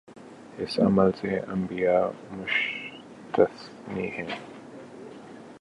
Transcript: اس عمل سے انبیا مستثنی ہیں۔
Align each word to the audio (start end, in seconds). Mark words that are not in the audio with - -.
اس 0.57 0.79
عمل 0.79 1.11
سے 1.11 1.39
انبیا 1.39 2.09
مستثنی 2.31 4.07
ہیں۔ 4.07 4.27